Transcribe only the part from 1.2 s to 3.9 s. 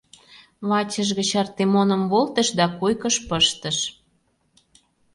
Артемоным волтыш да койкыш пыштыш.